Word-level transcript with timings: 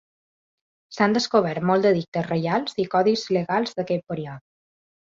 S'han 0.95 1.13
descobert 1.17 1.67
molts 1.71 1.91
edictes 1.91 2.27
reials 2.31 2.81
i 2.87 2.89
codis 2.97 3.29
legals 3.39 3.79
d'aquest 3.79 4.11
període. 4.13 4.43